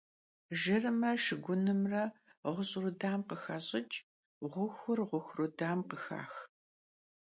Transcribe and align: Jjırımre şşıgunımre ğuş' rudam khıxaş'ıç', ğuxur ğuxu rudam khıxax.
Jjırımre 0.59 1.11
şşıgunımre 1.23 2.03
ğuş' 2.55 2.75
rudam 2.81 3.21
khıxaş'ıç', 3.27 3.95
ğuxur 4.51 4.99
ğuxu 5.09 5.33
rudam 5.37 5.79
khıxax. 5.89 6.33